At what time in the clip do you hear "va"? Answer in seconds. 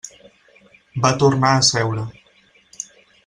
1.03-1.11